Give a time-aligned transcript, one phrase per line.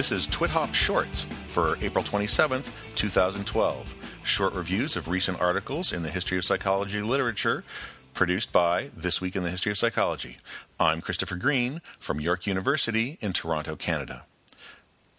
[0.00, 3.96] This is TwitHop Shorts for April 27th, 2012.
[4.22, 7.64] Short reviews of recent articles in the history of psychology literature
[8.14, 10.38] produced by This Week in the History of Psychology.
[10.80, 14.24] I'm Christopher Green from York University in Toronto, Canada.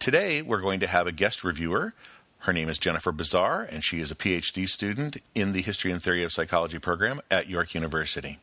[0.00, 1.94] Today, we're going to have a guest reviewer.
[2.38, 6.02] Her name is Jennifer Bazar, and she is a PhD student in the History and
[6.02, 8.40] Theory of Psychology program at York University.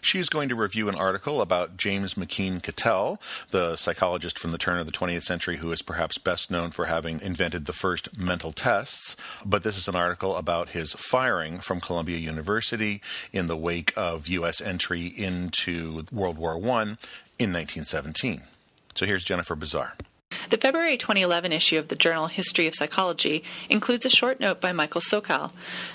[0.00, 4.58] She is going to review an article about James McKeen Cattell, the psychologist from the
[4.58, 8.16] turn of the 20th century who is perhaps best known for having invented the first
[8.18, 9.16] mental tests.
[9.44, 13.00] But this is an article about his firing from Columbia University
[13.32, 14.60] in the wake of U.S.
[14.60, 16.82] entry into World War I
[17.38, 18.42] in 1917.
[18.94, 19.94] So here's Jennifer Bazar.
[20.50, 24.72] The February 2011 issue of the journal History of Psychology includes a short note by
[24.72, 25.52] Michael Sokal,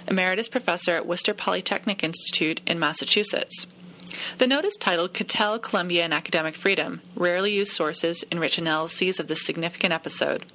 [0.08, 3.66] emeritus professor at Worcester Polytechnic Institute in Massachusetts.
[4.38, 9.27] The note is titled Cattell, Columbia, and Academic Freedom Rarely Used Sources Enrich Analyses of
[9.27, 10.45] this Significant Episode.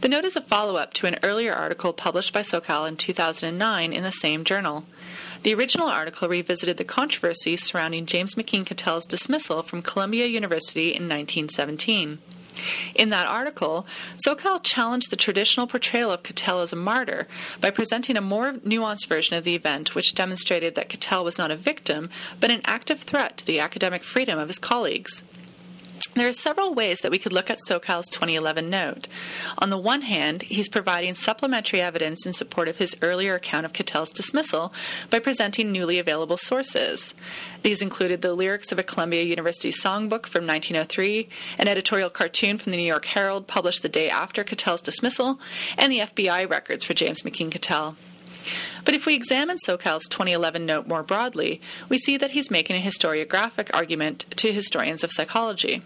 [0.00, 3.92] The note is a follow up to an earlier article published by Sokal in 2009
[3.92, 4.84] in the same journal.
[5.42, 11.08] The original article revisited the controversy surrounding James McKeen Cattell's dismissal from Columbia University in
[11.08, 12.18] 1917.
[12.94, 13.86] In that article,
[14.26, 17.26] Sokal challenged the traditional portrayal of Cattell as a martyr
[17.60, 21.50] by presenting a more nuanced version of the event, which demonstrated that Cattell was not
[21.50, 25.22] a victim, but an active threat to the academic freedom of his colleagues.
[26.16, 29.06] There are several ways that we could look at Sokal's 2011 note.
[29.58, 33.72] On the one hand, he's providing supplementary evidence in support of his earlier account of
[33.72, 34.72] Cattell's dismissal
[35.08, 37.14] by presenting newly available sources.
[37.62, 42.72] These included the lyrics of a Columbia University songbook from 1903, an editorial cartoon from
[42.72, 45.38] the New York Herald published the day after Cattell's dismissal,
[45.78, 47.94] and the FBI records for James McKeen Cattell.
[48.84, 52.84] But if we examine Sokal's 2011 note more broadly, we see that he's making a
[52.84, 55.82] historiographic argument to historians of psychology.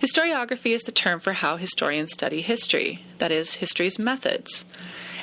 [0.00, 4.64] Historiography is the term for how historians study history, that is, history's methods.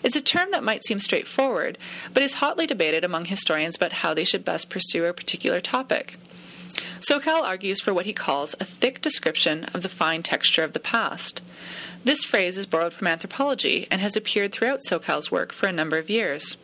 [0.04, 1.78] It's a term that might seem straightforward,
[2.14, 6.18] but is hotly debated among historians about how they should best pursue a particular topic.
[7.02, 10.80] Sokal argues for what he calls a thick description of the fine texture of the
[10.80, 11.42] past.
[12.04, 15.98] This phrase is borrowed from anthropology and has appeared throughout Sokal's work for a number
[15.98, 16.58] of years.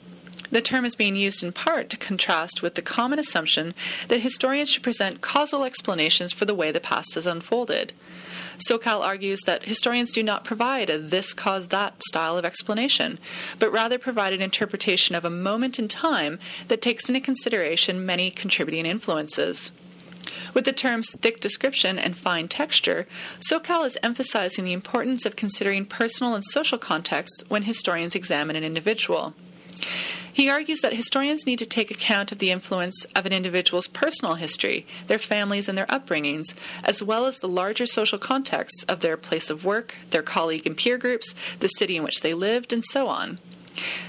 [0.52, 3.74] The term is being used in part to contrast with the common assumption
[4.08, 7.94] that historians should present causal explanations for the way the past has unfolded.
[8.70, 13.20] Sokal argues that historians do not provide a this caused that style of explanation,
[13.60, 18.32] but rather provide an interpretation of a moment in time that takes into consideration many
[18.32, 19.72] contributing influences.
[20.54, 23.08] With the terms thick description and fine texture,
[23.50, 28.64] Sokal is emphasizing the importance of considering personal and social contexts when historians examine an
[28.64, 29.34] individual.
[30.36, 34.34] He argues that historians need to take account of the influence of an individual's personal
[34.34, 36.54] history, their families, and their upbringings,
[36.84, 40.76] as well as the larger social context of their place of work, their colleague and
[40.76, 43.40] peer groups, the city in which they lived, and so on.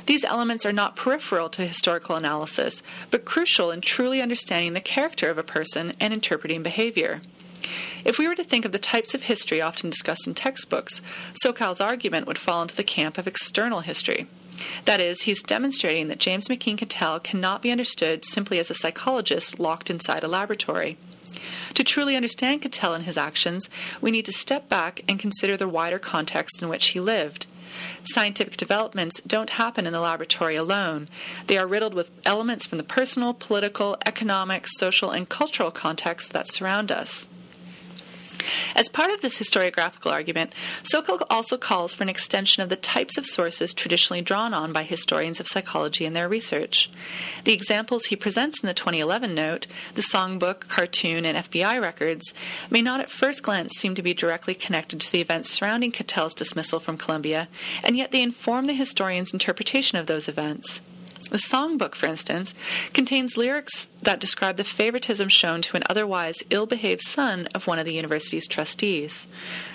[0.06, 2.82] These elements are not peripheral to historical analysis,
[3.12, 7.20] but crucial in truly understanding the character of a person and interpreting behavior.
[8.04, 11.00] If we were to think of the types of history often discussed in textbooks,
[11.40, 14.26] Sokal's argument would fall into the camp of external history.
[14.84, 19.58] That is, he's demonstrating that James McKeen Cattell cannot be understood simply as a psychologist
[19.58, 20.96] locked inside a laboratory.
[21.74, 23.68] To truly understand Cattell and his actions,
[24.00, 27.46] we need to step back and consider the wider context in which he lived.
[28.04, 31.08] Scientific developments don't happen in the laboratory alone.
[31.46, 36.50] They are riddled with elements from the personal, political, economic, social, and cultural contexts that
[36.50, 37.26] surround us.
[38.74, 43.16] As part of this historiographical argument, Sokal also calls for an extension of the types
[43.16, 46.90] of sources traditionally drawn on by historians of psychology in their research.
[47.44, 52.34] The examples he presents in the 2011 note, the songbook, cartoon, and FBI records,
[52.70, 56.34] may not at first glance seem to be directly connected to the events surrounding Cattell's
[56.34, 57.48] dismissal from Columbia,
[57.82, 60.80] and yet they inform the historian's interpretation of those events.
[61.28, 62.54] The songbook, for instance,
[62.92, 67.78] contains lyrics that describe the favoritism shown to an otherwise ill behaved son of one
[67.78, 69.26] of the university's trustees.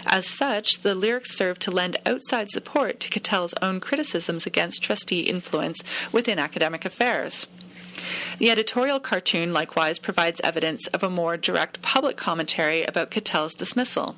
[0.06, 5.22] As such, the lyrics serve to lend outside support to Cattell's own criticisms against trustee
[5.22, 7.48] influence within academic affairs.
[8.38, 14.16] The editorial cartoon likewise provides evidence of a more direct public commentary about Cattell's dismissal.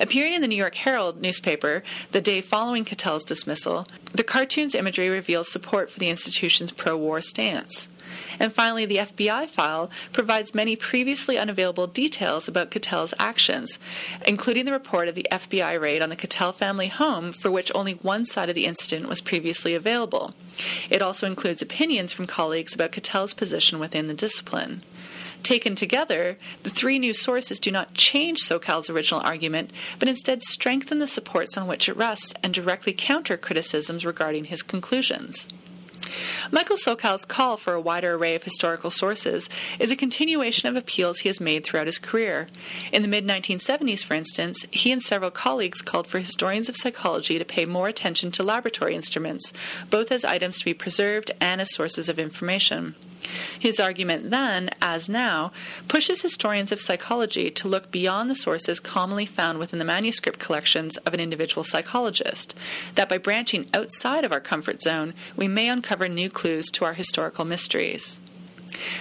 [0.00, 5.08] Appearing in the New York Herald newspaper the day following Cattell's dismissal, the cartoon's imagery
[5.08, 7.88] reveals support for the institution's pro war stance.
[8.38, 13.78] And finally, the FBI file provides many previously unavailable details about Cattell's actions,
[14.26, 17.94] including the report of the FBI raid on the Cattell family home, for which only
[17.94, 20.34] one side of the incident was previously available.
[20.88, 24.82] It also includes opinions from colleagues about Cattell's position within the discipline.
[25.42, 30.98] Taken together, the three new sources do not change Sokal's original argument, but instead strengthen
[30.98, 35.48] the supports on which it rests and directly counter criticisms regarding his conclusions.
[36.50, 41.20] Michael Sokal's call for a wider array of historical sources is a continuation of appeals
[41.20, 42.48] he has made throughout his career.
[42.92, 47.38] In the mid 1970s, for instance, he and several colleagues called for historians of psychology
[47.38, 49.52] to pay more attention to laboratory instruments,
[49.90, 52.94] both as items to be preserved and as sources of information.
[53.58, 55.52] His argument then, as now,
[55.88, 60.96] pushes historians of psychology to look beyond the sources commonly found within the manuscript collections
[60.98, 62.54] of an individual psychologist,
[62.94, 66.92] that by branching outside of our comfort zone, we may uncover new clues to our
[66.92, 68.20] historical mysteries.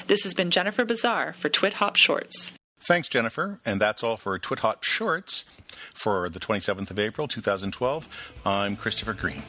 [0.07, 2.51] This has been Jennifer Bazar for Twit Hop Shorts.
[2.79, 3.59] Thanks, Jennifer.
[3.65, 5.44] And that's all for Twit Hop Shorts
[5.94, 8.33] for the 27th of April, 2012.
[8.45, 9.44] I'm Christopher Green.